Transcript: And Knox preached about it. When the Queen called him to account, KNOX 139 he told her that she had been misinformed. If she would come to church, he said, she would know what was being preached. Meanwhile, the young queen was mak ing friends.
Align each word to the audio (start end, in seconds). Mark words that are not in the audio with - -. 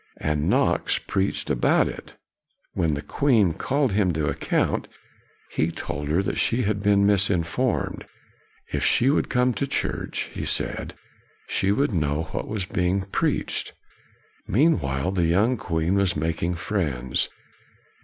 And 0.17 0.49
Knox 0.49 0.97
preached 0.97 1.51
about 1.51 1.87
it. 1.87 2.17
When 2.73 2.95
the 2.95 3.03
Queen 3.03 3.53
called 3.53 3.91
him 3.91 4.11
to 4.13 4.25
account, 4.29 4.87
KNOX 5.55 5.59
139 5.59 5.65
he 5.67 5.71
told 5.71 6.07
her 6.07 6.23
that 6.23 6.39
she 6.39 6.63
had 6.63 6.81
been 6.81 7.05
misinformed. 7.05 8.07
If 8.73 8.83
she 8.83 9.11
would 9.11 9.29
come 9.29 9.53
to 9.53 9.67
church, 9.67 10.31
he 10.33 10.43
said, 10.43 10.95
she 11.47 11.71
would 11.71 11.91
know 11.93 12.23
what 12.31 12.47
was 12.47 12.65
being 12.65 13.03
preached. 13.03 13.73
Meanwhile, 14.47 15.11
the 15.11 15.25
young 15.27 15.55
queen 15.55 15.93
was 15.93 16.15
mak 16.17 16.41
ing 16.41 16.55
friends. 16.55 17.29